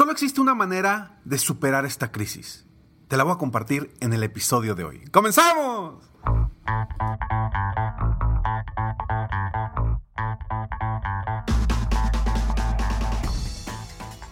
Solo 0.00 0.12
existe 0.12 0.40
una 0.40 0.54
manera 0.54 1.20
de 1.26 1.36
superar 1.36 1.84
esta 1.84 2.10
crisis. 2.10 2.64
Te 3.06 3.18
la 3.18 3.22
voy 3.22 3.34
a 3.34 3.36
compartir 3.36 3.92
en 4.00 4.14
el 4.14 4.22
episodio 4.22 4.74
de 4.74 4.84
hoy. 4.84 5.04
¡Comenzamos! 5.10 6.02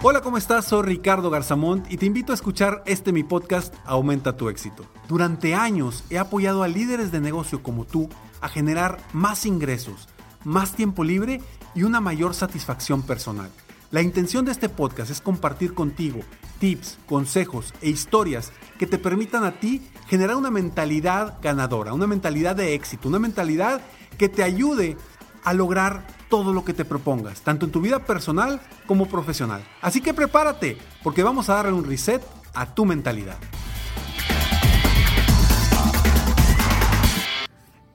Hola, 0.00 0.22
¿cómo 0.22 0.38
estás? 0.38 0.64
Soy 0.64 0.86
Ricardo 0.86 1.28
Garzamont 1.28 1.92
y 1.92 1.98
te 1.98 2.06
invito 2.06 2.32
a 2.32 2.34
escuchar 2.34 2.82
este 2.86 3.12
mi 3.12 3.22
podcast 3.22 3.74
Aumenta 3.84 4.38
tu 4.38 4.48
éxito. 4.48 4.86
Durante 5.06 5.54
años 5.54 6.02
he 6.08 6.16
apoyado 6.16 6.62
a 6.62 6.68
líderes 6.68 7.12
de 7.12 7.20
negocio 7.20 7.62
como 7.62 7.84
tú 7.84 8.08
a 8.40 8.48
generar 8.48 8.96
más 9.12 9.44
ingresos, 9.44 10.08
más 10.44 10.72
tiempo 10.72 11.04
libre 11.04 11.42
y 11.74 11.82
una 11.82 12.00
mayor 12.00 12.32
satisfacción 12.32 13.02
personal. 13.02 13.50
La 13.90 14.02
intención 14.02 14.44
de 14.44 14.52
este 14.52 14.68
podcast 14.68 15.10
es 15.10 15.22
compartir 15.22 15.72
contigo 15.72 16.20
tips, 16.60 16.98
consejos 17.06 17.72
e 17.80 17.88
historias 17.88 18.52
que 18.78 18.86
te 18.86 18.98
permitan 18.98 19.44
a 19.44 19.60
ti 19.60 19.80
generar 20.08 20.36
una 20.36 20.50
mentalidad 20.50 21.38
ganadora, 21.40 21.94
una 21.94 22.06
mentalidad 22.06 22.54
de 22.54 22.74
éxito, 22.74 23.08
una 23.08 23.18
mentalidad 23.18 23.80
que 24.18 24.28
te 24.28 24.42
ayude 24.42 24.98
a 25.42 25.54
lograr 25.54 26.06
todo 26.28 26.52
lo 26.52 26.66
que 26.66 26.74
te 26.74 26.84
propongas, 26.84 27.40
tanto 27.40 27.64
en 27.64 27.72
tu 27.72 27.80
vida 27.80 28.04
personal 28.04 28.60
como 28.86 29.08
profesional. 29.08 29.64
Así 29.80 30.02
que 30.02 30.12
prepárate, 30.12 30.76
porque 31.02 31.22
vamos 31.22 31.48
a 31.48 31.54
darle 31.54 31.72
un 31.72 31.84
reset 31.86 32.22
a 32.52 32.74
tu 32.74 32.84
mentalidad. 32.84 33.38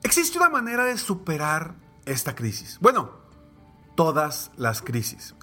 Existe 0.02 0.38
una 0.38 0.48
manera 0.48 0.86
de 0.86 0.98
superar 0.98 1.76
esta 2.04 2.34
crisis. 2.34 2.78
Bueno, 2.80 3.12
todas 3.94 4.50
las 4.56 4.82
crisis. 4.82 5.36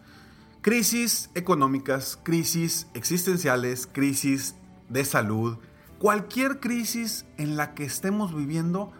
Crisis 0.61 1.31
económicas, 1.33 2.19
crisis 2.21 2.87
existenciales, 2.93 3.87
crisis 3.87 4.55
de 4.89 5.05
salud, 5.05 5.57
cualquier 5.97 6.59
crisis 6.59 7.25
en 7.37 7.55
la 7.55 7.73
que 7.73 7.83
estemos 7.83 8.35
viviendo, 8.35 8.91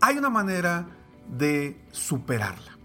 hay 0.00 0.18
una 0.18 0.30
manera 0.30 0.86
de 1.28 1.80
superarla. 1.90 2.78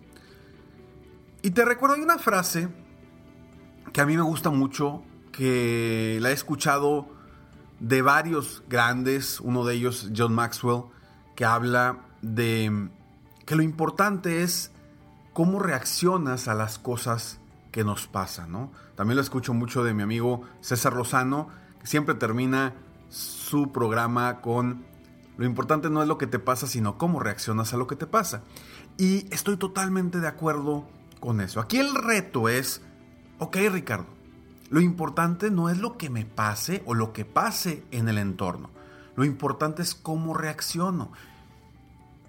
Y 1.42 1.52
te 1.52 1.66
recuerdo, 1.66 1.96
hay 1.96 2.02
una 2.02 2.18
frase 2.18 2.70
que 3.94 4.02
a 4.02 4.06
mí 4.06 4.16
me 4.16 4.24
gusta 4.24 4.50
mucho, 4.50 5.04
que 5.32 6.18
la 6.22 6.32
he 6.32 6.34
escuchado 6.34 7.08
de 7.80 8.02
varios 8.02 8.64
grandes, 8.68 9.40
uno 9.40 9.66
de 9.66 9.76
ellos 9.76 10.10
John 10.16 10.34
Maxwell, 10.34 10.86
que 11.36 11.46
habla 11.46 12.00
de 12.22 12.90
que 13.46 13.56
lo 13.56 13.62
importante 13.62 14.42
es 14.42 14.72
cómo 15.34 15.60
reaccionas 15.60 16.48
a 16.48 16.56
las 16.56 16.80
cosas 16.80 17.40
que 17.76 17.84
nos 17.84 18.08
pasa, 18.08 18.48
¿no? 18.48 18.72
También 18.96 19.18
lo 19.18 19.22
escucho 19.22 19.54
mucho 19.54 19.84
de 19.84 19.94
mi 19.94 20.02
amigo 20.02 20.44
César 20.62 20.94
Rosano, 20.94 21.50
que 21.82 21.88
siempre 21.88 22.16
termina 22.16 22.74
su 23.10 23.74
programa 23.74 24.40
con 24.40 24.86
lo 25.36 25.46
importante 25.46 25.90
no 25.90 26.02
es 26.02 26.08
lo 26.08 26.18
que 26.18 26.26
te 26.26 26.40
pasa, 26.40 26.68
sino 26.68 26.98
cómo 26.98 27.20
reaccionas 27.20 27.74
a 27.74 27.78
lo 27.78 27.86
que 27.86 27.98
te 27.98 28.08
pasa. 28.08 28.44
Y 28.98 29.28
estoy 29.30 29.58
totalmente 29.58 30.22
de 30.22 30.28
acuerdo 30.30 30.88
con 31.20 31.42
eso. 31.42 31.60
Aquí 31.60 31.78
el 31.78 31.94
reto 31.96 32.48
es, 32.48 32.82
ok 33.40 33.58
Ricardo, 33.70 34.08
lo 34.70 34.80
importante 34.80 35.52
no 35.52 35.70
es 35.70 35.78
lo 35.78 35.98
que 35.98 36.10
me 36.10 36.24
pase 36.24 36.82
o 36.86 36.94
lo 36.94 37.12
que 37.12 37.26
pase 37.26 37.84
en 37.92 38.08
el 38.08 38.20
entorno. 38.20 38.70
Lo 39.18 39.26
importante 39.26 39.82
es 39.82 39.96
cómo 39.96 40.34
reacciono. 40.34 41.12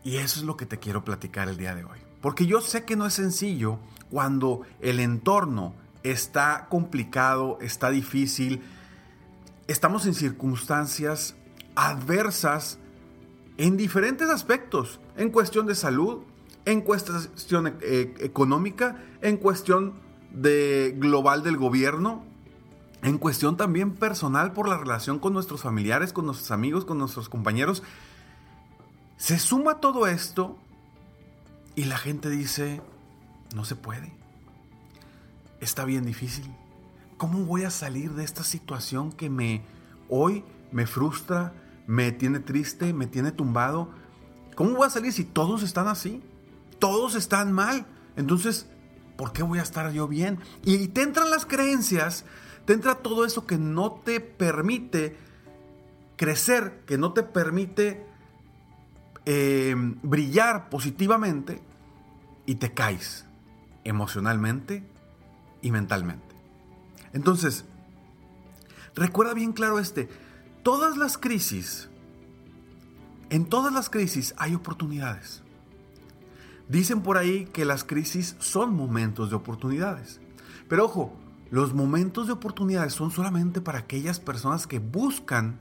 Y 0.02 0.16
eso 0.16 0.40
es 0.40 0.44
lo 0.44 0.56
que 0.56 0.66
te 0.66 0.80
quiero 0.80 1.04
platicar 1.04 1.48
el 1.48 1.56
día 1.56 1.76
de 1.76 1.84
hoy. 1.84 2.00
Porque 2.20 2.46
yo 2.46 2.60
sé 2.60 2.84
que 2.84 2.96
no 2.96 3.06
es 3.06 3.14
sencillo 3.14 3.78
cuando 4.10 4.62
el 4.80 5.00
entorno 5.00 5.74
está 6.02 6.66
complicado, 6.68 7.58
está 7.60 7.90
difícil, 7.90 8.62
estamos 9.66 10.06
en 10.06 10.14
circunstancias 10.14 11.34
adversas 11.74 12.78
en 13.58 13.76
diferentes 13.76 14.28
aspectos, 14.28 15.00
en 15.16 15.30
cuestión 15.30 15.66
de 15.66 15.74
salud, 15.74 16.20
en 16.64 16.82
cuestión 16.82 17.78
eh, 17.80 18.14
económica, 18.20 19.02
en 19.22 19.36
cuestión 19.36 19.94
de 20.32 20.94
global 20.98 21.42
del 21.42 21.56
gobierno, 21.56 22.24
en 23.02 23.18
cuestión 23.18 23.56
también 23.56 23.94
personal 23.94 24.52
por 24.52 24.68
la 24.68 24.76
relación 24.76 25.18
con 25.18 25.32
nuestros 25.32 25.62
familiares, 25.62 26.12
con 26.12 26.26
nuestros 26.26 26.50
amigos, 26.50 26.84
con 26.84 26.98
nuestros 26.98 27.28
compañeros. 27.28 27.82
Se 29.16 29.38
suma 29.38 29.80
todo 29.80 30.06
esto 30.06 30.58
y 31.74 31.84
la 31.84 31.98
gente 31.98 32.28
dice, 32.28 32.82
no 33.54 33.64
se 33.64 33.76
puede. 33.76 34.12
Está 35.60 35.84
bien 35.84 36.04
difícil. 36.04 36.44
¿Cómo 37.16 37.44
voy 37.44 37.64
a 37.64 37.70
salir 37.70 38.12
de 38.12 38.24
esta 38.24 38.44
situación 38.44 39.10
que 39.12 39.30
me 39.30 39.62
hoy 40.08 40.44
me 40.70 40.86
frustra, 40.86 41.54
me 41.86 42.12
tiene 42.12 42.40
triste, 42.40 42.92
me 42.92 43.06
tiene 43.06 43.32
tumbado? 43.32 43.90
¿Cómo 44.54 44.72
voy 44.72 44.86
a 44.86 44.90
salir 44.90 45.12
si 45.12 45.24
todos 45.24 45.62
están 45.62 45.88
así? 45.88 46.22
Todos 46.78 47.14
están 47.14 47.52
mal. 47.52 47.86
Entonces, 48.16 48.66
¿por 49.16 49.32
qué 49.32 49.42
voy 49.42 49.58
a 49.58 49.62
estar 49.62 49.90
yo 49.92 50.08
bien? 50.08 50.38
Y 50.64 50.88
te 50.88 51.02
entran 51.02 51.30
las 51.30 51.46
creencias, 51.46 52.24
te 52.66 52.74
entra 52.74 52.96
todo 52.96 53.24
eso 53.24 53.46
que 53.46 53.56
no 53.56 53.92
te 53.92 54.20
permite 54.20 55.16
crecer, 56.16 56.82
que 56.86 56.98
no 56.98 57.12
te 57.12 57.22
permite 57.22 58.06
eh, 59.24 59.74
brillar 60.02 60.68
positivamente 60.68 61.62
y 62.44 62.56
te 62.56 62.72
caes 62.72 63.25
emocionalmente 63.88 64.84
y 65.62 65.70
mentalmente. 65.70 66.34
Entonces, 67.12 67.64
recuerda 68.94 69.34
bien 69.34 69.52
claro 69.52 69.78
este, 69.78 70.08
todas 70.62 70.96
las 70.96 71.18
crisis, 71.18 71.88
en 73.30 73.46
todas 73.46 73.72
las 73.72 73.90
crisis 73.90 74.34
hay 74.36 74.54
oportunidades. 74.54 75.42
Dicen 76.68 77.02
por 77.02 77.16
ahí 77.16 77.46
que 77.46 77.64
las 77.64 77.84
crisis 77.84 78.36
son 78.40 78.74
momentos 78.74 79.30
de 79.30 79.36
oportunidades. 79.36 80.20
Pero 80.68 80.84
ojo, 80.84 81.12
los 81.50 81.74
momentos 81.74 82.26
de 82.26 82.32
oportunidades 82.32 82.92
son 82.92 83.10
solamente 83.12 83.60
para 83.60 83.78
aquellas 83.78 84.18
personas 84.18 84.66
que 84.66 84.80
buscan 84.80 85.60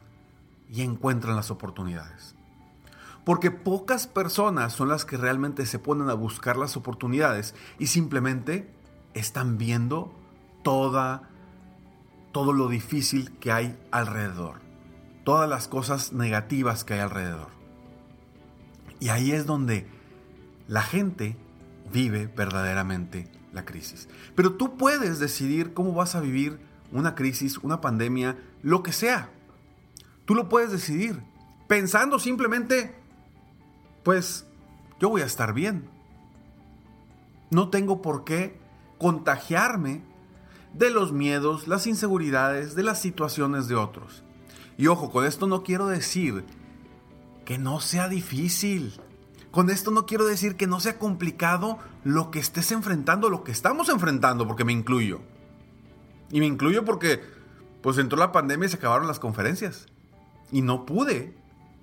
y 0.70 0.82
encuentran 0.82 1.36
las 1.36 1.52
oportunidades. 1.52 2.35
Porque 3.26 3.50
pocas 3.50 4.06
personas 4.06 4.74
son 4.74 4.88
las 4.88 5.04
que 5.04 5.18
realmente 5.18 5.66
se 5.66 5.80
ponen 5.80 6.10
a 6.10 6.14
buscar 6.14 6.58
las 6.58 6.78
oportunidades 6.78 7.56
y 7.80 7.88
simplemente 7.88 8.72
están 9.16 9.58
viendo 9.58 10.14
toda, 10.64 11.30
todo 12.32 12.54
lo 12.54 12.70
difícil 12.70 13.32
que 13.40 13.52
hay 13.52 13.78
alrededor. 13.92 14.62
Todas 15.24 15.50
las 15.50 15.68
cosas 15.68 16.14
negativas 16.14 16.84
que 16.84 16.94
hay 16.94 17.00
alrededor. 17.00 17.50
Y 19.00 19.10
ahí 19.10 19.32
es 19.32 19.48
donde 19.48 19.88
la 20.68 20.84
gente 20.84 21.36
vive 21.92 22.28
verdaderamente 22.28 23.28
la 23.54 23.66
crisis. 23.66 24.08
Pero 24.36 24.54
tú 24.54 24.78
puedes 24.78 25.20
decidir 25.20 25.74
cómo 25.74 25.94
vas 25.94 26.14
a 26.14 26.22
vivir 26.22 26.60
una 26.92 27.16
crisis, 27.16 27.58
una 27.58 27.82
pandemia, 27.82 28.38
lo 28.62 28.84
que 28.84 28.92
sea. 28.92 29.30
Tú 30.26 30.36
lo 30.36 30.48
puedes 30.48 30.72
decidir 30.72 31.22
pensando 31.68 32.20
simplemente 32.20 33.05
pues 34.06 34.46
yo 35.00 35.10
voy 35.10 35.24
a 35.24 35.26
estar 35.26 35.54
bien. 35.54 35.90
No 37.50 37.70
tengo 37.70 38.04
por 38.04 38.24
qué 38.24 38.56
contagiarme 39.00 40.04
de 40.74 40.92
los 40.92 41.12
miedos, 41.12 41.68
las 41.68 41.88
inseguridades, 41.88 42.76
de 42.76 42.84
las 42.84 43.02
situaciones 43.02 43.68
de 43.68 43.76
otros. 43.76 44.24
Y 44.78 44.88
ojo, 44.88 45.10
con 45.10 45.26
esto 45.26 45.48
no 45.48 45.64
quiero 45.64 45.88
decir 45.88 46.46
que 47.46 47.58
no 47.58 47.80
sea 47.80 48.08
difícil. 48.08 48.94
Con 49.50 49.72
esto 49.72 49.90
no 49.90 50.06
quiero 50.06 50.26
decir 50.26 50.56
que 50.56 50.68
no 50.68 50.80
sea 50.80 51.00
complicado 51.00 51.80
lo 52.04 52.30
que 52.30 52.38
estés 52.38 52.72
enfrentando, 52.72 53.32
lo 53.32 53.44
que 53.44 53.52
estamos 53.52 53.90
enfrentando, 53.90 54.48
porque 54.48 54.66
me 54.66 54.74
incluyo. 54.74 55.22
Y 56.30 56.42
me 56.42 56.46
incluyo 56.46 56.86
porque 56.86 57.24
pues 57.82 57.98
entró 57.98 58.20
la 58.20 58.32
pandemia 58.32 58.68
y 58.68 58.70
se 58.70 58.78
acabaron 58.78 59.08
las 59.08 59.20
conferencias. 59.20 59.88
Y 60.52 60.62
no 60.62 60.86
pude 60.86 61.34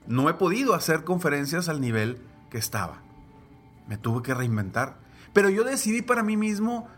no 0.07 0.29
he 0.29 0.35
podido 0.35 0.75
hacer 0.75 1.05
conferencias 1.05 1.69
al 1.69 1.81
nivel 1.81 2.21
que 2.51 2.59
estaba. 2.59 3.03
Me 3.89 3.97
tuve 3.97 4.23
que 4.23 4.35
reinventar. 4.35 4.99
Pero 5.33 5.49
yo 5.49 5.65
decidí 5.65 6.03
para 6.03 6.23
mí 6.23 6.37
mismo 6.37 6.89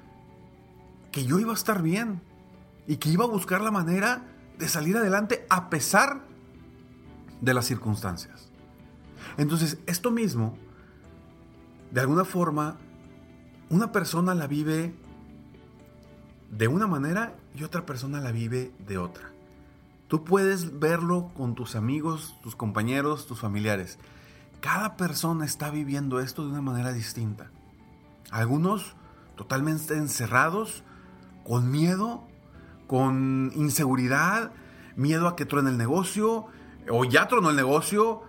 que 1.12 1.25
yo 1.25 1.39
iba 1.39 1.53
a 1.53 1.55
estar 1.55 1.83
bien 1.83 2.21
y 2.87 2.97
que 2.97 3.09
iba 3.09 3.25
a 3.25 3.29
buscar 3.29 3.61
la 3.61 3.71
manera 3.71 4.25
de 4.59 4.69
salir 4.69 4.97
adelante 4.97 5.47
a 5.49 5.71
pesar 5.71 6.25
de 7.41 7.55
las 7.55 7.67
circunstancias. 7.67 8.51
Entonces, 9.37 9.79
esto 9.87 10.11
mismo, 10.11 10.56
de 11.91 12.01
alguna 12.01 12.25
forma, 12.25 12.79
una 13.71 13.93
persona 13.93 14.35
la 14.35 14.47
vive 14.47 14.95
de 16.51 16.69
una 16.69 16.87
manera 16.87 17.37
y 17.55 17.65
otra 17.65 17.85
persona 17.87 18.21
la 18.21 18.33
vive 18.33 18.73
de 18.87 18.99
otra. 18.99 19.31
Tú 20.09 20.25
puedes 20.25 20.79
verlo 20.79 21.31
con 21.37 21.55
tus 21.55 21.77
amigos, 21.77 22.37
tus 22.43 22.55
compañeros, 22.56 23.27
tus 23.27 23.41
familiares. 23.41 23.99
Cada 24.61 24.97
persona 24.97 25.45
está 25.45 25.71
viviendo 25.71 26.21
esto 26.21 26.45
de 26.45 26.51
una 26.51 26.62
manera 26.62 26.93
distinta. 26.93 27.51
Algunos 28.31 28.95
totalmente 29.37 29.95
encerrados, 29.97 30.83
con 31.45 31.71
miedo, 31.71 32.25
con 32.87 33.53
inseguridad, 33.55 34.53
miedo 34.97 35.29
a 35.29 35.37
que 35.37 35.47
truene 35.47 35.71
el 35.71 35.79
negocio, 35.79 36.47
o 36.91 37.05
ya 37.05 37.29
tronó 37.29 37.51
el 37.51 37.56
negocio, 37.56 38.23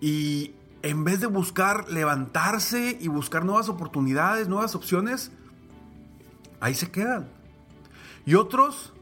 y 0.00 0.54
en 0.82 1.04
vez 1.04 1.20
de 1.20 1.26
buscar 1.26 1.90
levantarse 1.90 2.96
y 3.00 3.08
buscar 3.08 3.44
nuevas 3.44 3.68
oportunidades, 3.68 4.48
nuevas 4.48 4.74
opciones, 4.74 5.30
ahí 6.60 6.74
se 6.74 6.90
quedan. 6.90 7.28
Y 8.24 8.34
otros 8.34 8.92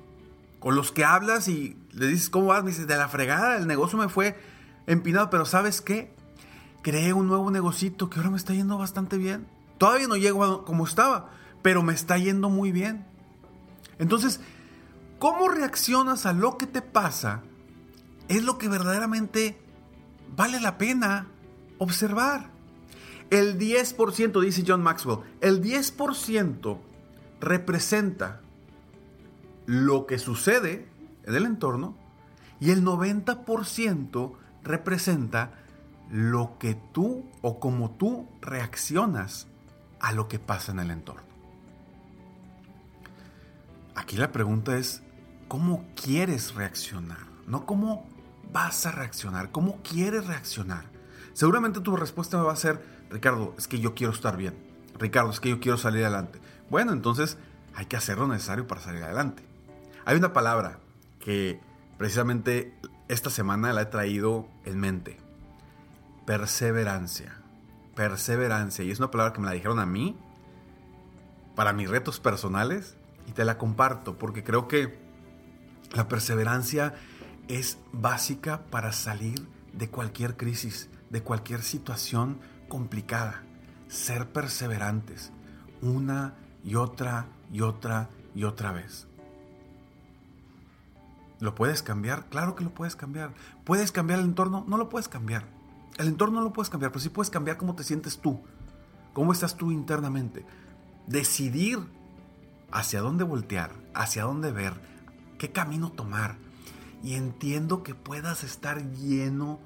con 0.59 0.75
los 0.75 0.91
que 0.91 1.05
hablas 1.05 1.49
y 1.49 1.77
le 1.99 2.07
dices, 2.07 2.31
¿cómo 2.31 2.47
vas? 2.47 2.63
Me 2.63 2.71
dices, 2.71 2.87
de 2.87 2.97
la 2.97 3.09
fregada, 3.09 3.57
el 3.57 3.67
negocio 3.67 3.99
me 3.99 4.09
fue 4.09 4.39
empinado, 4.87 5.31
pero 5.31 5.45
¿sabes 5.45 5.81
qué? 5.81 6.15
Creé 6.83 7.13
un 7.13 7.27
nuevo 7.27 7.51
negocito 7.51 8.09
que 8.09 8.19
ahora 8.19 8.31
me 8.31 8.37
está 8.37 8.55
yendo 8.55 8.79
bastante 8.79 9.19
bien. 9.19 9.47
Todavía 9.79 10.09
no 10.09 10.17
llego 10.17 10.65
como 10.65 10.85
estaba, 10.85 11.31
pero 11.63 11.83
me 11.83 11.93
está 11.93 12.17
yendo 12.19 12.51
muy 12.51 12.73
bien. 12.73 13.05
Entonces, 13.99 14.41
¿cómo 15.19 15.49
reaccionas 15.49 16.27
a 16.27 16.33
lo 16.33 16.57
que 16.57 16.67
te 16.67 16.83
pasa? 16.83 17.43
Es 18.29 18.45
lo 18.45 18.59
que 18.59 18.69
verdaderamente 18.69 19.61
vale 20.37 20.61
la 20.61 20.79
pena 20.79 21.27
observar. 21.79 22.51
El 23.31 23.59
10%, 23.59 24.41
dice 24.41 24.65
John 24.67 24.83
Maxwell, 24.83 25.19
el 25.41 25.63
10% 25.63 26.79
representa 27.41 28.41
lo 29.67 30.07
que 30.07 30.19
sucede 30.19 30.89
en 31.29 31.35
el 31.35 31.47
entorno 31.47 31.95
y 32.59 32.71
el 32.71 32.85
90% 32.85 34.33
representa 34.65 35.53
lo 36.11 36.59
que 36.59 36.75
tú 36.75 37.25
o 37.43 37.61
cómo 37.61 37.91
tú 37.93 38.27
reaccionas 38.41 39.47
a 40.01 40.13
lo 40.13 40.27
que 40.27 40.39
pasa 40.39 40.73
en 40.73 40.81
el 40.81 40.91
entorno. 40.91 41.23
Aquí 43.95 44.17
la 44.17 44.33
pregunta 44.33 44.79
es, 44.79 45.03
¿cómo 45.49 45.85
quieres 45.95 46.55
reaccionar? 46.55 47.27
No 47.47 47.67
cómo 47.67 48.07
vas 48.53 48.87
a 48.87 48.93
reaccionar, 48.93 49.51
cómo 49.51 49.81
quieres 49.83 50.27
reaccionar. 50.27 50.85
Seguramente 51.35 51.81
tu 51.81 51.97
respuesta 51.97 52.43
va 52.43 52.53
a 52.53 52.57
ser, 52.57 52.83
Ricardo, 53.11 53.55
es 53.59 53.69
que 53.69 53.81
yo 53.81 53.95
quiero 53.95 54.13
estar 54.13 54.37
bien. 54.37 54.55
Ricardo, 54.99 55.31
es 55.31 55.41
que 55.41 55.51
yo 55.51 55.61
quiero 55.61 55.77
salir 55.77 56.05
adelante. 56.05 56.41
Bueno, 56.71 56.93
entonces 56.93 57.37
hay 57.75 57.87
que 57.87 57.97
hacer 57.97 58.19
lo 58.19 58.27
necesario 58.27 58.67
para 58.67 58.81
salir 58.81 59.03
adelante. 59.03 59.45
Hay 60.05 60.17
una 60.17 60.33
palabra 60.33 60.79
que 61.29 61.61
precisamente 61.99 62.73
esta 63.09 63.29
semana 63.29 63.75
la 63.75 63.83
he 63.83 63.85
traído 63.85 64.49
en 64.65 64.81
mente. 64.81 65.19
Perseverancia. 66.25 67.37
Perseverancia. 67.95 68.83
Y 68.83 68.91
es 68.91 68.99
una 68.99 69.11
palabra 69.11 69.35
que 69.35 69.41
me 69.41 69.47
la 69.47 69.53
dijeron 69.53 69.79
a 69.79 69.85
mí 69.85 70.17
para 71.55 71.75
mis 71.75 71.91
retos 71.91 72.19
personales 72.19 72.97
y 73.27 73.33
te 73.33 73.45
la 73.45 73.59
comparto 73.59 74.17
porque 74.17 74.43
creo 74.43 74.69
que 74.69 74.99
la 75.93 76.09
perseverancia 76.09 76.95
es 77.49 77.77
básica 77.93 78.65
para 78.71 78.93
salir 78.93 79.47
de 79.75 79.91
cualquier 79.91 80.35
crisis, 80.39 80.89
de 81.11 81.23
cualquier 81.23 81.61
situación 81.61 82.39
complicada. 82.71 83.43
Ser 83.89 84.33
perseverantes 84.33 85.31
una 85.83 86.37
y 86.65 86.77
otra 86.77 87.27
y 87.53 87.61
otra 87.61 88.09
y 88.35 88.45
otra 88.45 88.73
vez. 88.73 89.09
¿Lo 91.41 91.55
puedes 91.55 91.83
cambiar? 91.83 92.27
Claro 92.27 92.55
que 92.55 92.65
lo 92.65 92.71
puedes 92.71 92.97
cambiar. 92.97 93.33
¿Puedes 93.65 93.93
cambiar 93.93 94.19
el 94.19 94.27
entorno? 94.27 94.65
No 94.67 94.77
lo 94.77 94.89
puedes 94.89 95.09
cambiar. 95.09 95.47
El 95.99 96.09
entorno 96.09 96.39
no 96.39 96.45
lo 96.45 96.53
puedes 96.53 96.71
cambiar, 96.71 96.91
pero 96.91 97.01
sí 97.01 97.09
puedes 97.09 97.31
cambiar 97.31 97.57
cómo 97.57 97.75
te 97.75 97.85
sientes 97.85 98.19
tú. 98.19 98.41
¿Cómo 99.13 99.33
estás 99.33 99.57
tú 99.57 99.71
internamente? 99.71 100.45
Decidir 101.07 101.81
hacia 102.71 103.01
dónde 103.01 103.25
voltear, 103.25 103.73
hacia 103.95 104.25
dónde 104.25 104.53
ver, 104.53 104.75
qué 105.39 105.51
camino 105.51 105.91
tomar. 105.91 106.37
Y 107.03 107.15
entiendo 107.15 107.83
que 107.83 107.95
puedas 107.95 108.43
estar 108.43 108.91
lleno 108.93 109.61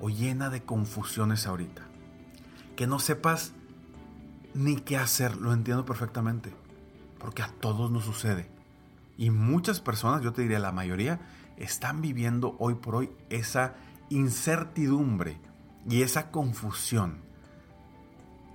o 0.00 0.08
llena 0.08 0.50
de 0.50 0.62
confusiones 0.62 1.46
ahorita. 1.46 1.82
Que 2.76 2.86
no 2.86 2.98
sepas 2.98 3.52
ni 4.54 4.76
qué 4.76 4.96
hacer, 4.96 5.36
lo 5.36 5.52
entiendo 5.52 5.84
perfectamente. 5.84 6.54
Porque 7.18 7.42
a 7.42 7.48
todos 7.48 7.90
nos 7.90 8.04
sucede. 8.04 8.53
Y 9.16 9.30
muchas 9.30 9.80
personas, 9.80 10.22
yo 10.22 10.32
te 10.32 10.42
diría 10.42 10.58
la 10.58 10.72
mayoría, 10.72 11.20
están 11.56 12.00
viviendo 12.00 12.56
hoy 12.58 12.74
por 12.74 12.96
hoy 12.96 13.10
esa 13.30 13.74
incertidumbre 14.10 15.38
y 15.88 16.02
esa 16.02 16.30
confusión. 16.30 17.18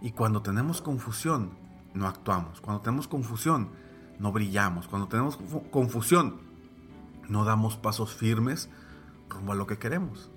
Y 0.01 0.11
cuando 0.11 0.41
tenemos 0.41 0.81
confusión, 0.81 1.51
no 1.93 2.07
actuamos. 2.07 2.61
Cuando 2.61 2.81
tenemos 2.81 3.07
confusión, 3.07 3.69
no 4.19 4.31
brillamos. 4.31 4.87
Cuando 4.87 5.07
tenemos 5.07 5.37
confusión, 5.71 6.41
no 7.27 7.45
damos 7.45 7.77
pasos 7.77 8.13
firmes 8.13 8.69
rumbo 9.29 9.53
a 9.53 9.55
lo 9.55 9.67
que 9.67 9.77
queremos. 9.77 10.29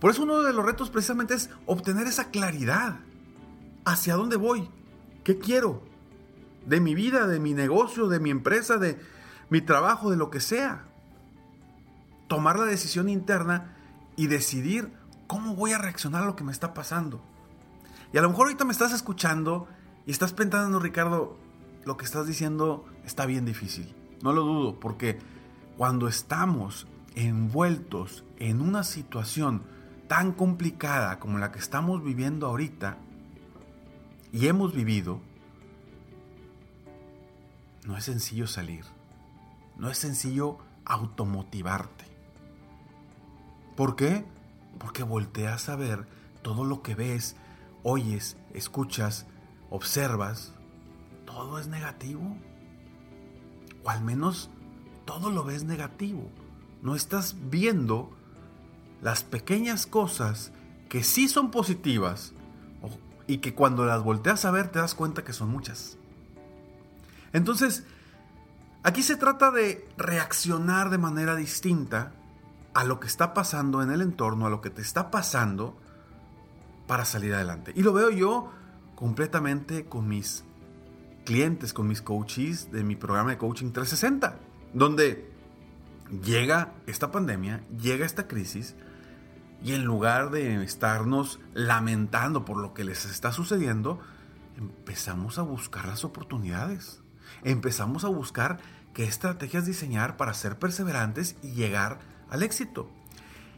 Por 0.00 0.10
eso 0.10 0.22
uno 0.22 0.42
de 0.42 0.52
los 0.52 0.64
retos 0.64 0.90
precisamente 0.90 1.34
es 1.34 1.50
obtener 1.66 2.06
esa 2.06 2.30
claridad. 2.30 3.00
¿Hacia 3.84 4.16
dónde 4.16 4.36
voy? 4.36 4.68
¿Qué 5.24 5.38
quiero? 5.38 5.82
De 6.66 6.80
mi 6.80 6.94
vida, 6.94 7.26
de 7.26 7.40
mi 7.40 7.54
negocio, 7.54 8.08
de 8.08 8.20
mi 8.20 8.30
empresa, 8.30 8.76
de 8.76 8.98
mi 9.48 9.60
trabajo, 9.60 10.10
de 10.10 10.16
lo 10.16 10.30
que 10.30 10.40
sea. 10.40 10.84
Tomar 12.28 12.58
la 12.58 12.66
decisión 12.66 13.08
interna 13.08 13.76
y 14.16 14.26
decidir 14.26 14.92
cómo 15.26 15.54
voy 15.54 15.72
a 15.72 15.78
reaccionar 15.78 16.24
a 16.24 16.26
lo 16.26 16.36
que 16.36 16.44
me 16.44 16.52
está 16.52 16.74
pasando. 16.74 17.22
Y 18.12 18.18
a 18.18 18.22
lo 18.22 18.28
mejor 18.28 18.46
ahorita 18.46 18.64
me 18.64 18.72
estás 18.72 18.92
escuchando 18.92 19.68
y 20.06 20.10
estás 20.10 20.32
pensando, 20.32 20.78
Ricardo, 20.78 21.36
lo 21.84 21.96
que 21.96 22.04
estás 22.04 22.26
diciendo 22.26 22.84
está 23.04 23.26
bien 23.26 23.44
difícil. 23.44 23.94
No 24.22 24.32
lo 24.32 24.42
dudo, 24.42 24.80
porque 24.80 25.18
cuando 25.76 26.08
estamos 26.08 26.86
envueltos 27.14 28.24
en 28.38 28.60
una 28.60 28.82
situación 28.82 29.62
tan 30.08 30.32
complicada 30.32 31.18
como 31.18 31.38
la 31.38 31.52
que 31.52 31.58
estamos 31.58 32.02
viviendo 32.02 32.46
ahorita 32.46 32.98
y 34.32 34.48
hemos 34.48 34.74
vivido, 34.74 35.20
no 37.86 37.96
es 37.96 38.04
sencillo 38.04 38.46
salir. 38.46 38.84
No 39.76 39.88
es 39.88 39.98
sencillo 39.98 40.58
automotivarte. 40.84 42.04
¿Por 43.76 43.94
qué? 43.94 44.24
Porque 44.78 45.04
volteas 45.04 45.68
a 45.68 45.76
ver 45.76 46.06
todo 46.42 46.64
lo 46.64 46.82
que 46.82 46.94
ves, 46.94 47.36
oyes, 47.82 48.36
escuchas, 48.52 49.26
observas. 49.70 50.52
Todo 51.24 51.58
es 51.58 51.68
negativo. 51.68 52.36
O 53.84 53.90
al 53.90 54.02
menos 54.02 54.50
todo 55.04 55.30
lo 55.30 55.44
ves 55.44 55.62
negativo. 55.64 56.28
No 56.82 56.96
estás 56.96 57.36
viendo 57.50 58.10
las 59.00 59.22
pequeñas 59.22 59.86
cosas 59.86 60.52
que 60.88 61.04
sí 61.04 61.28
son 61.28 61.50
positivas 61.52 62.32
y 63.28 63.38
que 63.38 63.54
cuando 63.54 63.84
las 63.86 64.02
volteas 64.02 64.44
a 64.44 64.50
ver 64.50 64.68
te 64.70 64.80
das 64.80 64.94
cuenta 64.94 65.22
que 65.22 65.32
son 65.32 65.50
muchas. 65.50 65.98
Entonces, 67.32 67.84
aquí 68.82 69.02
se 69.02 69.16
trata 69.16 69.50
de 69.50 69.88
reaccionar 69.96 70.90
de 70.90 70.98
manera 70.98 71.36
distinta 71.36 72.12
a 72.74 72.84
lo 72.84 73.00
que 73.00 73.06
está 73.06 73.34
pasando 73.34 73.82
en 73.82 73.90
el 73.90 74.02
entorno, 74.02 74.46
a 74.46 74.50
lo 74.50 74.60
que 74.60 74.70
te 74.70 74.82
está 74.82 75.10
pasando 75.10 75.76
para 76.86 77.04
salir 77.04 77.34
adelante. 77.34 77.72
Y 77.74 77.82
lo 77.82 77.92
veo 77.92 78.10
yo 78.10 78.50
completamente 78.94 79.86
con 79.86 80.08
mis 80.08 80.44
clientes, 81.24 81.72
con 81.72 81.88
mis 81.88 82.02
coaches 82.02 82.70
de 82.70 82.84
mi 82.84 82.96
programa 82.96 83.30
de 83.30 83.38
coaching 83.38 83.72
360, 83.72 84.38
donde 84.72 85.30
llega 86.22 86.74
esta 86.86 87.10
pandemia, 87.10 87.62
llega 87.76 88.06
esta 88.06 88.28
crisis, 88.28 88.76
y 89.62 89.72
en 89.72 89.84
lugar 89.84 90.30
de 90.30 90.62
estarnos 90.62 91.40
lamentando 91.54 92.44
por 92.44 92.58
lo 92.58 92.74
que 92.74 92.84
les 92.84 93.06
está 93.06 93.32
sucediendo, 93.32 93.98
empezamos 94.56 95.38
a 95.38 95.42
buscar 95.42 95.86
las 95.86 96.04
oportunidades 96.04 97.02
empezamos 97.44 98.04
a 98.04 98.08
buscar 98.08 98.58
qué 98.94 99.04
estrategias 99.04 99.66
diseñar 99.66 100.16
para 100.16 100.34
ser 100.34 100.58
perseverantes 100.58 101.36
y 101.42 101.52
llegar 101.52 101.98
al 102.30 102.42
éxito. 102.42 102.90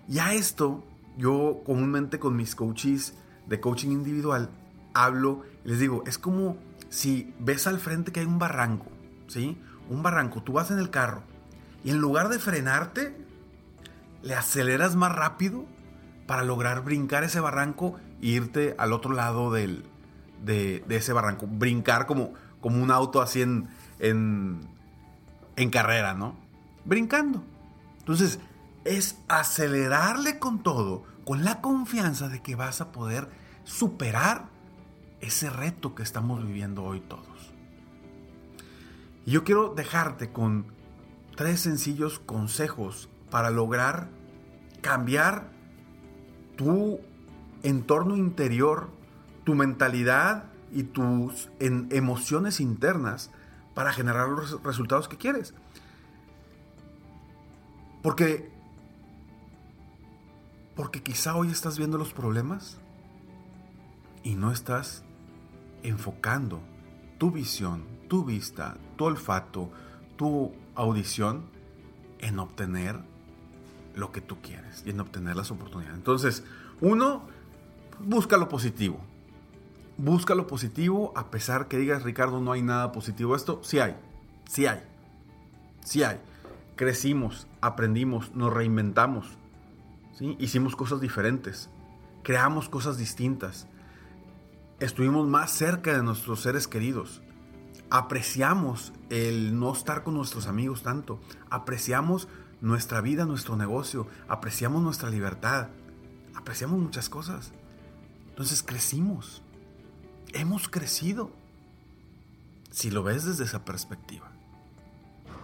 Y 0.08 0.18
a 0.18 0.32
esto, 0.32 0.84
yo 1.16 1.62
comúnmente 1.64 2.18
con 2.18 2.36
mis 2.36 2.54
coaches 2.54 3.14
de 3.46 3.60
coaching 3.60 3.90
individual 3.90 4.50
hablo 4.94 5.42
y 5.64 5.68
les 5.68 5.78
digo, 5.78 6.02
es 6.06 6.18
como 6.18 6.56
si 6.88 7.34
ves 7.38 7.66
al 7.66 7.78
frente 7.78 8.12
que 8.12 8.20
hay 8.20 8.26
un 8.26 8.38
barranco, 8.38 8.86
¿sí? 9.26 9.60
Un 9.88 10.02
barranco, 10.02 10.42
tú 10.42 10.54
vas 10.54 10.70
en 10.70 10.78
el 10.78 10.90
carro 10.90 11.22
y 11.84 11.90
en 11.90 11.98
lugar 11.98 12.28
de 12.28 12.38
frenarte, 12.38 13.16
le 14.22 14.34
aceleras 14.34 14.96
más 14.96 15.14
rápido 15.14 15.64
para 16.26 16.42
lograr 16.42 16.82
brincar 16.82 17.24
ese 17.24 17.40
barranco 17.40 17.94
e 18.20 18.26
irte 18.26 18.74
al 18.78 18.92
otro 18.92 19.12
lado 19.12 19.52
del, 19.52 19.84
de, 20.44 20.84
de 20.86 20.96
ese 20.96 21.12
barranco. 21.12 21.46
Brincar 21.46 22.06
como, 22.06 22.34
como 22.68 22.82
un 22.82 22.90
auto 22.90 23.22
así 23.22 23.40
en, 23.40 23.66
en, 23.98 25.70
carrera, 25.70 26.12
¿no? 26.12 26.36
Brincando. 26.84 27.42
Entonces, 28.00 28.40
es 28.84 29.18
acelerarle 29.26 30.38
con 30.38 30.62
todo, 30.62 31.04
con 31.24 31.46
la 31.46 31.62
confianza 31.62 32.28
de 32.28 32.42
que 32.42 32.56
vas 32.56 32.82
a 32.82 32.92
poder 32.92 33.30
superar 33.64 34.50
ese 35.22 35.48
reto 35.48 35.94
que 35.94 36.02
estamos 36.02 36.46
viviendo 36.46 36.84
hoy 36.84 37.00
todos. 37.00 37.54
Y 39.24 39.30
yo 39.30 39.44
quiero 39.44 39.72
dejarte 39.74 40.30
con 40.30 40.66
tres 41.36 41.60
sencillos 41.60 42.18
consejos 42.18 43.08
para 43.30 43.48
lograr 43.48 44.10
cambiar 44.82 45.48
tu 46.56 47.00
entorno 47.62 48.14
interior, 48.14 48.90
tu 49.44 49.54
mentalidad 49.54 50.50
y 50.72 50.84
tus 50.84 51.48
emociones 51.60 52.60
internas 52.60 53.30
para 53.74 53.92
generar 53.92 54.28
los 54.28 54.62
resultados 54.62 55.08
que 55.08 55.16
quieres. 55.16 55.54
Porque 58.02 58.50
porque 60.78 61.02
quizá 61.02 61.34
hoy 61.34 61.50
estás 61.50 61.76
viendo 61.76 61.98
los 61.98 62.12
problemas 62.12 62.78
y 64.22 64.36
no 64.36 64.52
estás 64.52 65.02
enfocando 65.82 66.60
tu 67.18 67.32
visión, 67.32 67.82
tu 68.08 68.24
vista, 68.24 68.76
tu 68.94 69.06
olfato, 69.06 69.72
tu 70.16 70.52
audición 70.76 71.46
en 72.20 72.38
obtener 72.38 72.96
lo 73.96 74.12
que 74.12 74.20
tú 74.20 74.40
quieres 74.40 74.84
y 74.86 74.90
en 74.90 75.00
obtener 75.00 75.34
las 75.34 75.50
oportunidades. 75.50 75.98
Entonces, 75.98 76.44
uno, 76.80 77.22
busca 77.98 78.36
lo 78.36 78.48
positivo. 78.48 79.00
Busca 79.98 80.36
lo 80.36 80.46
positivo 80.46 81.12
a 81.16 81.28
pesar 81.32 81.66
que 81.66 81.76
digas, 81.76 82.04
Ricardo, 82.04 82.40
no 82.40 82.52
hay 82.52 82.62
nada 82.62 82.92
positivo. 82.92 83.34
Esto 83.34 83.60
sí 83.64 83.80
hay, 83.80 83.96
sí 84.48 84.64
hay, 84.66 84.80
sí 85.84 86.04
hay. 86.04 86.20
Crecimos, 86.76 87.48
aprendimos, 87.60 88.32
nos 88.36 88.52
reinventamos, 88.52 89.26
¿sí? 90.16 90.36
hicimos 90.38 90.76
cosas 90.76 91.00
diferentes, 91.00 91.68
creamos 92.22 92.68
cosas 92.68 92.96
distintas, 92.96 93.66
estuvimos 94.78 95.26
más 95.26 95.50
cerca 95.50 95.92
de 95.92 96.04
nuestros 96.04 96.42
seres 96.42 96.68
queridos, 96.68 97.20
apreciamos 97.90 98.92
el 99.10 99.58
no 99.58 99.72
estar 99.72 100.04
con 100.04 100.14
nuestros 100.14 100.46
amigos 100.46 100.84
tanto, 100.84 101.18
apreciamos 101.50 102.28
nuestra 102.60 103.00
vida, 103.00 103.24
nuestro 103.24 103.56
negocio, 103.56 104.06
apreciamos 104.28 104.80
nuestra 104.80 105.10
libertad, 105.10 105.70
apreciamos 106.36 106.78
muchas 106.78 107.08
cosas. 107.08 107.50
Entonces 108.28 108.62
crecimos, 108.62 109.42
hemos 110.34 110.68
crecido, 110.68 111.30
si 112.70 112.90
lo 112.90 113.02
ves 113.02 113.24
desde 113.24 113.44
esa 113.44 113.64
perspectiva. 113.64 114.30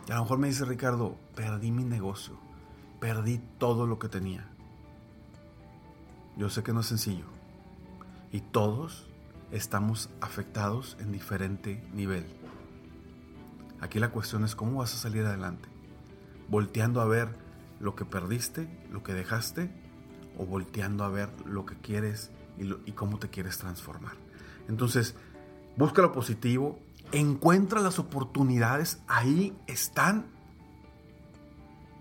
Y 0.09 0.13
a 0.13 0.17
lo 0.17 0.23
mejor 0.23 0.39
me 0.39 0.49
dice 0.49 0.65
Ricardo, 0.65 1.17
perdí 1.35 1.71
mi 1.71 1.85
negocio, 1.85 2.39
perdí 3.01 3.41
todo 3.59 3.87
lo 3.87 3.99
que 3.99 4.09
tenía. 4.09 4.49
Yo 6.37 6.51
sé 6.51 6.63
que 6.63 6.73
no 6.73 6.81
es 6.81 6.87
sencillo. 6.87 7.27
Y 8.33 8.41
todos 8.41 9.09
estamos 9.53 10.11
afectados 10.21 10.97
en 11.01 11.13
diferente 11.13 11.87
nivel. 11.93 12.27
Aquí 13.81 13.99
la 13.99 14.11
cuestión 14.11 14.45
es 14.45 14.57
cómo 14.57 14.81
vas 14.81 14.95
a 14.95 14.99
salir 14.99 15.25
adelante. 15.25 15.69
Volteando 16.49 17.01
a 17.01 17.07
ver 17.07 17.37
lo 17.81 17.95
que 17.95 18.05
perdiste, 18.05 18.69
lo 18.91 19.03
que 19.03 19.15
dejaste, 19.15 19.71
o 20.37 20.47
volteando 20.47 21.05
a 21.05 21.09
ver 21.09 21.31
lo 21.45 21.65
que 21.65 21.77
quieres 21.77 22.31
y, 22.59 22.93
cómo 22.93 23.19
te 23.19 23.31
quieres 23.31 23.59
transformar. 23.59 24.24
Entonces, 24.69 25.15
busca 25.77 26.03
lo 26.03 26.13
positivo, 26.13 26.79
encuentra 27.13 27.81
las 27.81 27.99
oportunidades, 27.99 29.01
ahí 29.07 29.57
están. 29.67 30.27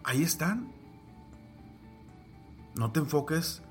Ahí 0.04 0.24
están. 0.24 0.72
No 2.76 2.92
te 2.92 3.00
enfoques 3.00 3.62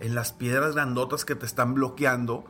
en 0.00 0.14
las 0.14 0.32
piedras 0.32 0.74
grandotas 0.74 1.24
que 1.24 1.34
te 1.34 1.46
están 1.46 1.74
bloqueando, 1.74 2.44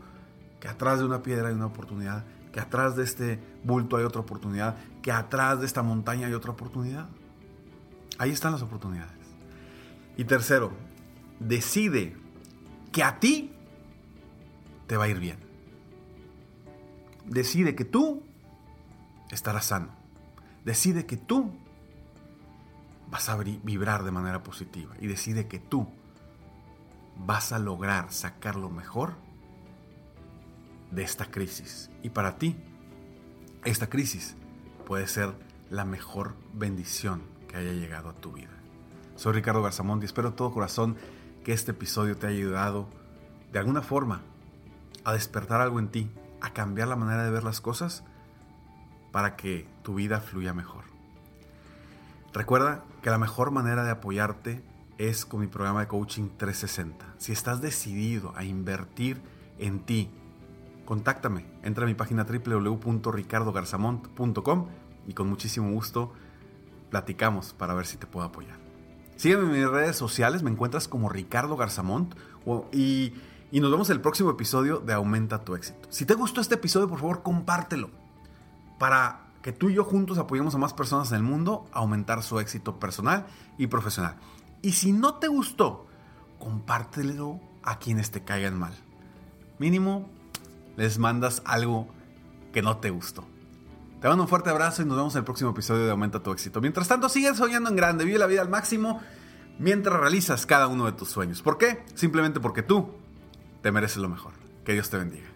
que 0.61 0.69
atrás 0.69 0.99
de 0.99 1.05
una 1.05 1.23
piedra 1.23 1.49
hay 1.49 1.55
una 1.55 1.67
oportunidad, 1.67 2.25
que 2.53 2.61
atrás 2.61 2.97
de 2.97 3.05
este 3.05 3.41
bulto 3.65 3.97
hay 3.97 4.05
otra 4.05 4.21
oportunidad, 4.21 4.77
que 5.03 5.13
atrás 5.13 5.61
de 5.61 5.67
esta 5.67 5.83
montaña 5.83 6.27
hay 6.29 6.35
otra 6.35 6.53
oportunidad. 6.53 7.09
Ahí 8.19 8.31
están 8.31 8.53
las 8.53 8.63
oportunidades. 8.63 9.13
Y 10.17 10.25
tercero, 10.25 10.73
decide 11.39 12.17
que 12.93 13.03
a 13.03 13.21
ti 13.21 13.53
te 14.87 14.97
va 14.97 15.05
a 15.05 15.09
ir 15.09 15.19
bien. 15.19 15.46
Decide 17.27 17.75
que 17.75 17.85
tú 17.85 18.23
estarás 19.31 19.67
sano. 19.67 19.89
Decide 20.65 21.07
que 21.07 21.17
tú 21.17 21.53
vas 23.11 23.29
a 23.29 23.37
vibrar 23.37 24.05
de 24.05 24.11
manera 24.11 24.43
positiva. 24.43 24.95
Y 25.01 25.07
decide 25.07 25.47
que 25.47 25.59
tú 25.59 25.87
vas 27.19 27.53
a 27.53 27.59
lograr 27.59 28.13
sacar 28.13 28.57
lo 28.57 28.71
mejor 28.71 29.15
de 30.91 31.03
esta 31.03 31.27
crisis. 31.27 31.91
Y 32.03 32.11
para 32.11 32.39
ti, 32.39 32.57
esta 33.65 33.89
crisis 33.89 34.37
puede 34.87 35.07
ser 35.07 35.35
la 35.71 35.85
mejor 35.85 36.37
bendición 36.55 37.23
que 37.49 37.57
haya 37.57 37.73
llegado 37.73 38.09
a 38.09 38.15
tu 38.15 38.33
vida. 38.33 38.51
Soy 39.17 39.33
Ricardo 39.33 39.63
Garzamont 39.63 40.03
y 40.03 40.07
espero 40.07 40.31
de 40.31 40.37
todo 40.37 40.53
corazón 40.53 40.97
que 41.45 41.53
este 41.53 41.73
episodio 41.73 42.17
te 42.17 42.27
haya 42.27 42.37
ayudado 42.37 42.89
de 43.53 43.59
alguna 43.59 43.83
forma 43.83 44.23
a 45.05 45.13
despertar 45.13 45.61
algo 45.61 45.79
en 45.79 45.89
ti, 45.89 46.11
a 46.41 46.51
cambiar 46.51 46.89
la 46.89 46.97
manera 46.97 47.25
de 47.25 47.31
ver 47.31 47.45
las 47.45 47.61
cosas 47.61 48.05
para 49.13 49.37
que 49.37 49.69
tu 49.83 49.95
vida 49.95 50.21
fluya 50.21 50.53
mejor. 50.53 50.85
Recuerda 52.33 52.83
que 53.03 53.11
la 53.11 53.19
mejor 53.19 53.51
manera 53.51 53.85
de 53.85 53.91
apoyarte 53.91 54.63
es 54.99 55.25
con 55.25 55.41
mi 55.41 55.47
programa 55.47 55.81
de 55.81 55.89
coaching 55.89 56.29
360. 56.37 57.15
Si 57.19 57.33
estás 57.33 57.61
decidido 57.61 58.33
a 58.37 58.45
invertir 58.45 59.21
en 59.59 59.81
ti, 59.81 60.11
contáctame. 60.85 61.47
Entra 61.63 61.85
a 61.85 61.87
mi 61.87 61.95
página 61.95 62.25
www.ricardogarzamont.com 62.25 64.67
y 65.07 65.15
con 65.15 65.29
muchísimo 65.29 65.71
gusto 65.71 66.13
platicamos 66.91 67.53
para 67.53 67.75
ver 67.75 67.87
si 67.87 67.97
te 67.97 68.07
puedo 68.07 68.27
apoyar. 68.27 68.57
Sígueme 69.17 69.45
en 69.45 69.53
mis 69.53 69.69
redes 69.69 69.97
sociales, 69.97 70.43
me 70.43 70.51
encuentras 70.51 70.89
como 70.89 71.09
Ricardo 71.09 71.57
Garzamont 71.57 72.15
y, 72.73 73.15
y 73.51 73.61
nos 73.61 73.71
vemos 73.71 73.89
en 73.91 73.97
el 73.97 74.03
próximo 74.03 74.31
episodio 74.31 74.79
de 74.79 74.93
Aumenta 74.93 75.45
tu 75.45 75.55
éxito. 75.55 75.89
Si 75.91 76.05
te 76.05 76.15
gustó 76.15 76.41
este 76.41 76.57
episodio, 76.57 76.89
por 76.89 76.99
favor, 76.99 77.23
compártelo 77.23 77.91
para 78.79 79.27
que 79.43 79.53
tú 79.53 79.71
y 79.71 79.75
yo 79.75 79.85
juntos 79.85 80.19
apoyemos 80.19 80.55
a 80.55 80.59
más 80.59 80.73
personas 80.73 81.11
en 81.11 81.19
el 81.19 81.23
mundo 81.23 81.67
a 81.73 81.79
aumentar 81.79 82.23
su 82.23 82.41
éxito 82.41 82.81
personal 82.81 83.27
y 83.59 83.69
profesional. 83.69 84.17
Y 84.63 84.73
si 84.73 84.93
no 84.93 85.15
te 85.15 85.29
gustó, 85.29 85.87
compártelo 86.39 87.41
a 87.63 87.79
quienes 87.79 88.11
te 88.11 88.25
caigan 88.25 88.59
mal. 88.59 88.73
Mínimo, 89.59 90.09
les 90.77 90.99
mandas 90.99 91.43
algo 91.45 91.87
que 92.53 92.63
no 92.63 92.79
te 92.79 92.91
gustó. 92.91 93.25
Te 94.01 94.09
mando 94.09 94.25
un 94.25 94.29
fuerte 94.29 94.51
abrazo 94.51 94.83
y 94.83 94.85
nos 94.85 94.97
vemos 94.97 95.15
en 95.15 95.21
el 95.21 95.25
próximo 95.25 95.51
episodio 95.51 95.85
de 95.85 95.93
Aumenta 95.93 96.23
tu 96.23 96.33
éxito. 96.33 96.61
Mientras 96.61 96.89
tanto, 96.89 97.09
sigue 97.09 97.35
soñando 97.35 97.71
en 97.71 97.77
grande, 97.77 98.05
vive 98.05 98.19
la 98.19 98.27
vida 98.27 98.43
al 98.43 98.49
máximo 98.49 99.01
mientras 99.59 99.99
realizas 99.99 100.45
cada 100.45 100.67
uno 100.67 100.87
de 100.87 100.93
tus 100.93 101.09
sueños. 101.09 101.41
¿Por 101.41 101.57
qué? 101.57 101.85
Simplemente 101.95 102.41
porque 102.41 102.63
tú 102.63 102.91
te 103.67 103.73
mereces 103.73 103.97
lo 103.97 104.09
mejor. 104.09 104.33
Que 104.65 104.75
Dios 104.75 104.91
te 104.91 104.97
bendiga. 104.97 105.27